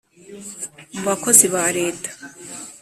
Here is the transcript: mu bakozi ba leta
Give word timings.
mu 0.93 1.01
bakozi 1.07 1.45
ba 1.53 1.65
leta 1.77 2.09